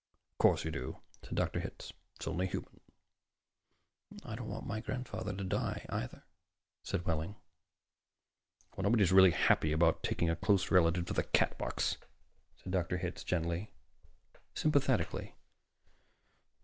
[0.33, 1.59] "Of course you do," said Dr.
[1.59, 1.93] Hitz.
[2.15, 2.79] "That's only human."
[4.25, 6.23] "I don't want my grandfather to die, either,"
[6.81, 7.35] said Wehling.
[8.75, 11.97] "Nobody's really happy about taking a close relative to the Catbox,"
[12.57, 12.97] said Dr.
[12.97, 13.75] Hitz gently,
[14.55, 15.35] sympathetically.